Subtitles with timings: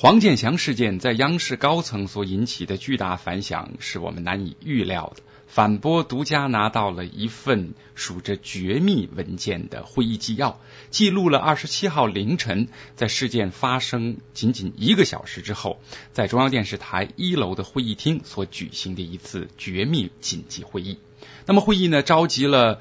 [0.00, 5.22] 黄健翔事件在央视高层所引起的巨大反响，是我们难以预料的。
[5.48, 15.80] 反播独家拿到了一份数着绝密文件的会议纪要，记录了二十七号凌晨在事件发生仅仅一个小时之后，
[16.12, 21.00] 在中央电视台一楼的会议厅所举行的一次绝密紧急会议。
[21.44, 22.80] 那么会议呢，召集了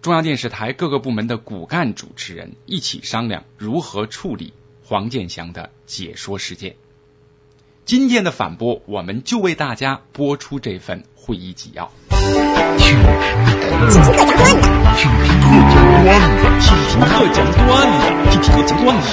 [0.00, 4.54] 中央电视台各个部门的骨干主持人一起商量如何处理。
[4.86, 6.76] 黄健翔的解说事件，
[7.86, 11.90] 今天的反播，我们就为大家播出这份会议纪要。
[12.10, 12.18] 听
[12.76, 13.02] 听
[13.72, 14.28] 课讲段
[14.60, 14.68] 子，
[14.98, 15.10] 听
[16.84, 17.66] 听课讲段
[17.98, 19.08] 子，听听课讲段子，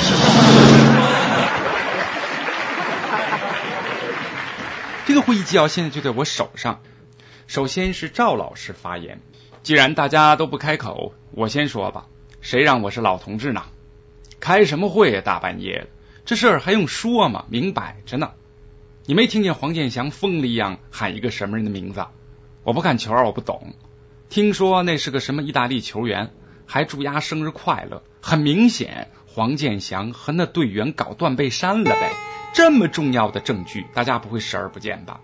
[5.05, 6.82] 这个会议纪要现在就在我手上。
[7.48, 9.22] 首先是赵老师发言，
[9.63, 12.08] 既然大家都不开口，我先说吧。
[12.41, 13.63] 谁让我是老同志呢？
[14.41, 15.22] 开什么会呀？
[15.23, 15.88] 大半夜的，
[16.26, 17.45] 这事儿还用说吗？
[17.48, 18.32] 明摆着呢。
[19.05, 22.05] 你没听见黄健翔疯了一样喊一个什么人的名字？
[22.63, 23.74] 我不看球，我不懂。
[24.29, 26.32] 听说那是个什么意大利球员，
[26.66, 28.04] 还祝丫生日快乐。
[28.21, 32.12] 很明显，黄健翔和那队员搞断背山了呗。
[32.54, 35.21] 这么重要的证据，大家不会视而不见吧？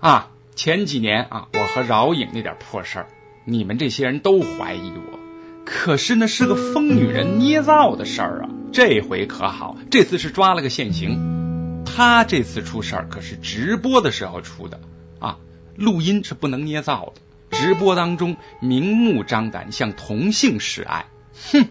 [0.00, 3.06] 啊，前几年啊，我和饶颖那点破事儿，
[3.44, 5.23] 你们这些人都怀疑我。
[5.64, 8.50] 可是那是个疯女人捏造的事儿啊！
[8.72, 11.84] 这回可好，这次是抓了个现行。
[11.86, 14.80] 他这次出事儿可是直播的时候出的
[15.20, 15.38] 啊，
[15.76, 17.56] 录音是不能捏造的。
[17.56, 21.06] 直播当中明目张胆向同性示爱，
[21.52, 21.66] 哼！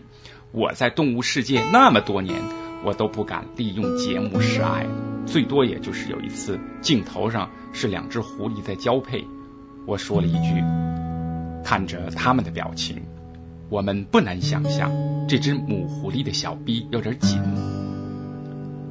[0.52, 2.40] 我在动物世界那么多年，
[2.86, 4.88] 我都不敢利用节目示爱，
[5.26, 9.26] 最多也就是有一次镜头上是两只狐狸在交配，
[9.86, 10.64] 我说了一句，
[11.66, 13.04] 看着他们的表情。
[13.74, 14.92] 我们不难想象，
[15.28, 17.42] 这只母狐狸的小逼有点紧。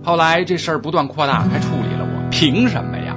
[0.03, 3.17] 后来这事儿不断扩大，还处理了我，凭什么呀？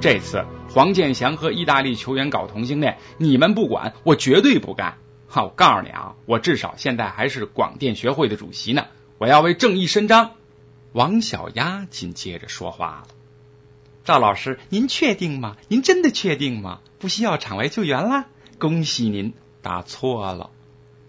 [0.00, 4.96] 这次黄健翔和意大利球员搞同性恋，你们不管，我绝对不干。
[5.28, 8.86] 哈，我告诉你啊，我至少现在还是广电学会的主席呢，
[9.18, 10.30] 我要为正义伸张。
[10.94, 13.08] 王小丫紧接着说话了
[14.02, 15.58] ：“赵老师，您确定吗？
[15.68, 16.80] 您真的确定吗？
[16.98, 18.24] 不需要场外救援啦？
[18.58, 20.48] 恭喜您，答错了。”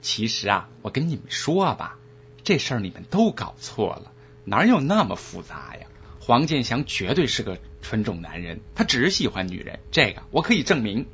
[0.02, 1.98] 其实啊，我跟你们说吧，
[2.44, 4.12] 这事儿你们都搞错了，
[4.46, 5.88] 哪有那么复杂呀？
[6.20, 11.08] 黄健翔绝对是个纯种男人，他只喜欢女人，这个我可以证明。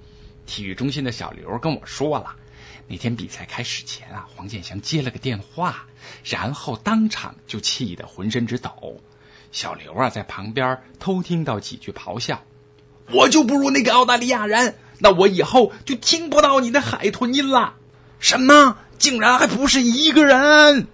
[0.45, 2.35] 体育中心的小刘跟我说了，
[2.87, 5.87] 那天比赛开始前啊，黄健翔接了个电话，
[6.23, 9.01] 然后当场就气得浑身直抖。
[9.51, 12.43] 小刘啊，在旁边偷听到几句咆哮
[13.11, 17.75] ：“我就不如那个澳大利亚人，那我以后就听不到你的海豚音了。”
[18.19, 18.77] 什么？
[18.97, 20.87] 竟然还不是一个人！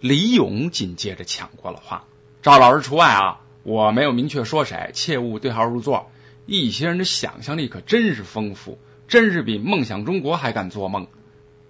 [0.00, 2.04] 李勇紧接着抢过了话
[2.40, 6.10] ：“赵老师除外啊，我没有明确说谁，切勿对号入座。
[6.46, 11.08] 一些人的想象力可真是丰富，真是比梦想中国还敢做梦，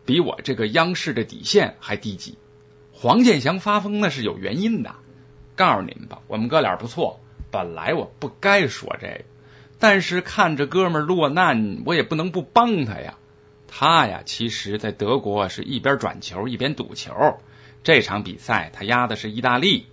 [0.06, 2.38] 比我这个央视的底线还低级。
[2.92, 4.94] 黄健翔发疯那是有原因的，
[5.56, 7.18] 告诉你们吧，我们哥俩不错。
[7.50, 9.24] 本来我不该说这个，
[9.80, 13.16] 但是看着哥们落难，我也不能不帮他呀。”
[13.74, 17.40] 他呀，其实，在德国是一边转球一边赌球。
[17.82, 19.86] 这场比赛他压的是意大利，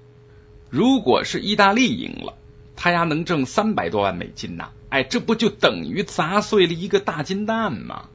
[0.69, 2.37] 如果是意大利赢了，
[2.75, 4.71] 他丫能挣三百多万美金呐！
[4.89, 8.09] 哎，这不就等于砸碎了一个大金蛋吗？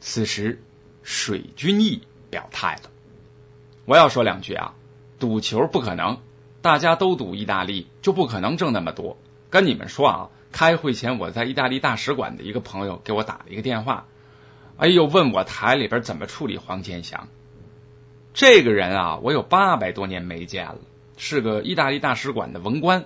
[0.00, 0.60] 此时，
[1.04, 2.90] 水军义表态了，
[3.84, 4.74] 我要说两句啊，
[5.20, 6.18] 赌球不可能，
[6.62, 9.16] 大家都赌意大利，就不可能挣那么多。
[9.50, 14.06] 跟你们说啊，开会前我在意大利大使馆的一个朋友给我打了一个电话。
[14.78, 17.28] 哎呦，问我台里边怎么处理黄健翔
[18.32, 19.16] 这个人啊？
[19.16, 20.78] 我有八百多年没见了，
[21.16, 23.00] 是个意大利大使馆的文官。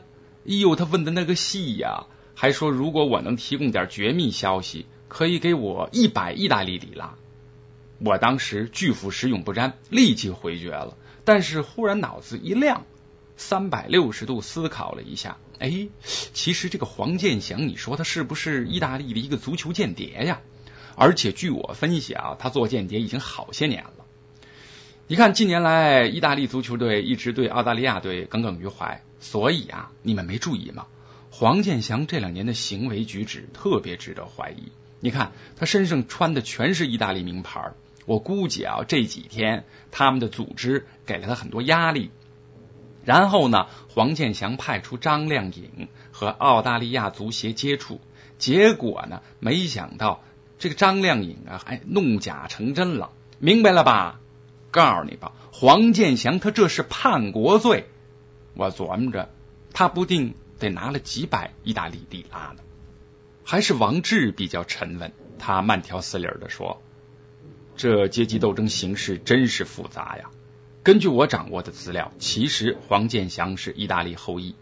[0.47, 7.15] 哎呦，他问的那个细呀，还说如果我能提供点绝密消息，可以给我一百意大利里拉。
[8.05, 10.99] 我当时拒腐蚀永不沾，立即回绝了。
[11.25, 12.85] 但是忽然脑子一亮，
[13.39, 20.43] 三百六十度思考了一下，哎，其实这个黄健翔，你说他是不是意大利的一个足球间谍呀？
[20.97, 24.05] 而且据我分析啊，他做间谍已经好些年了。
[25.09, 30.87] 你看近年来意大利足球队一直对澳大利亚队耿耿于怀，所以啊，你们没注意吗？
[31.31, 34.71] 黄健翔这两年的行为举止特别值得怀疑。
[35.01, 37.73] 你看他身上穿的全是意大利名牌，
[38.07, 42.11] 我估计啊这几天他们的组织给了他很多压力。
[43.05, 48.01] 然后呢，黄健翔派出张靓颖和澳大利亚足协接触，
[48.39, 50.23] 结果呢，没想到。
[50.63, 53.11] 这个张靓颖啊，哎，弄假成真了，
[53.41, 54.21] 明白了吧？
[54.71, 57.89] 告诉你吧，黄健翔他这是叛国罪，
[58.55, 59.29] 我琢磨着，
[59.73, 62.63] 他不定得拿了几百意大利里拉呢。
[63.43, 66.81] 还是王志比较沉稳，他慢条斯理的说
[67.75, 70.31] ：“这阶级斗争形势真是复杂呀。
[70.85, 74.55] 根据我掌握的资料，其实黄健翔是意大利后裔。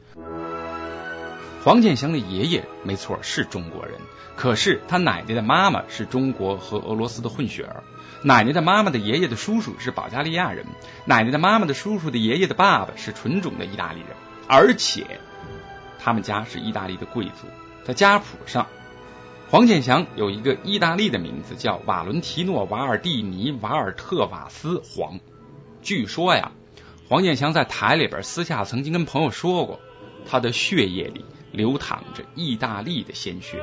[1.62, 4.00] 黄健翔的爷爷没错是中国人，
[4.34, 7.84] 可是他奶奶的妈妈是中国和俄罗斯的混血儿，
[8.22, 10.64] 奶奶的妈妈的爷爷的叔叔是保加利亚人，
[11.04, 14.08] 奶奶的妈妈的叔叔的爷爷的爸爸是纯种的意大利人，
[14.48, 15.06] 而且
[15.98, 17.46] 他们家是意大利的贵族。”
[17.84, 18.66] 在家谱上，
[19.50, 25.20] 黄健翔有一个意大利的名字，叫瓦伦提诺·瓦尔蒂尼·瓦尔特瓦斯黄。
[25.82, 26.52] 据说呀，
[27.08, 29.80] 黄健翔在台里边私下曾经跟朋友说过，
[30.26, 33.62] 他的血液里流淌着意大利的鲜血。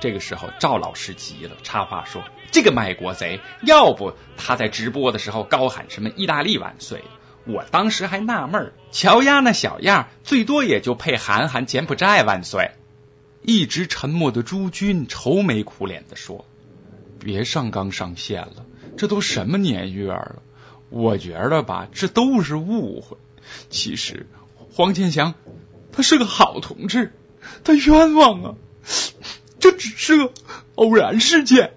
[0.00, 2.22] 这个时候，赵老师急了，插话说
[2.52, 7.02] ：“这个卖国贼，要不他在直播的时候高喊什么‘意大利万岁’？”
[7.46, 12.70] 我当时还纳闷，乔丫那小样，最多也就配喊喊柬埔寨万岁。
[13.42, 16.46] 一直沉默的朱军愁眉苦脸的说
[17.20, 18.64] ：“别上纲上线了，
[18.96, 20.42] 这都什么年月了？
[20.88, 23.18] 我觉得吧，这都是误会。
[23.68, 24.26] 其实
[24.76, 25.34] 黄健翔
[25.92, 27.12] 他是个好同志，
[27.62, 28.54] 他冤枉啊！
[29.60, 30.32] 这只是个
[30.74, 31.74] 偶然事件。”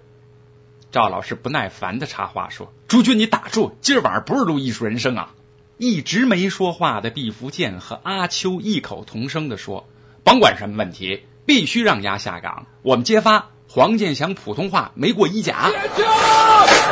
[0.91, 5.29] 赵老师不耐烦的插话说：“朱军，你打住，今儿晚上不是录艺术人生啊！”
[5.77, 9.87] 一直没说话的毕福剑和阿秋异口同声的说
[10.25, 12.65] ：“甭管什么问题，必须让丫下岗。
[12.81, 16.03] 我们揭发黄健翔普通话没过一甲。”别枪！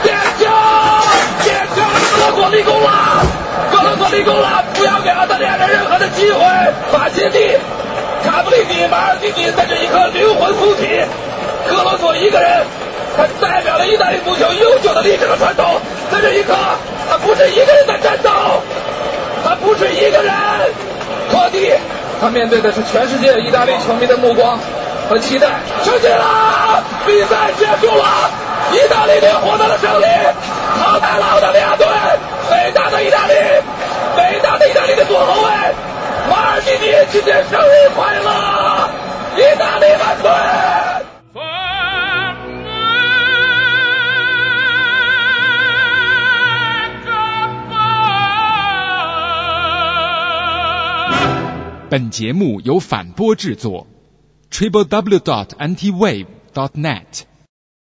[0.04, 0.54] 别枪！
[1.44, 1.90] 别枪！
[1.98, 3.26] 格罗索立功了！
[3.72, 4.64] 格罗索立功了！
[4.76, 6.40] 不要给澳大利亚人任何的机会！
[7.26, 7.58] 法切蒂、
[8.24, 11.02] 卡布里尼、马尔蒂尼在这一刻灵魂附体。
[11.68, 12.64] 格罗索一个人，
[13.18, 15.82] 他代表了意大利足球悠久的历史和传统。
[16.12, 16.54] 在这一刻，
[17.10, 18.30] 他不是一个人在战斗。
[19.44, 20.34] 他不是一个人，
[21.32, 21.74] 托蒂，
[22.22, 24.60] 他面对的是全世界意大利球迷的目光
[25.10, 25.48] 和期待。
[25.84, 28.30] 胜利了，比赛结束了，
[28.72, 30.06] 意大利队获得了胜利，
[37.16, 38.90] 今天生日快乐，
[39.38, 40.30] 意大利万岁！
[51.90, 53.88] 本节目由反播制作
[54.52, 57.24] ，triple w dot anti wave dot net。